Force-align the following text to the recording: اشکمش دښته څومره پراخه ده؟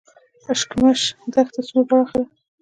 اشکمش 0.51 1.01
دښته 1.33 1.61
څومره 1.67 1.85
پراخه 1.89 2.17
ده؟ 2.21 2.25